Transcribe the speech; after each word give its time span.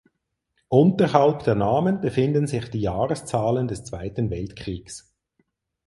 Unterhalb 0.69 1.43
der 1.43 1.53
Namen 1.53 2.01
befinden 2.01 2.47
sich 2.47 2.71
die 2.71 2.79
Jahreszahlen 2.81 3.67
des 3.67 3.83
Zweiten 3.83 4.31
Weltkriegs. 4.31 5.13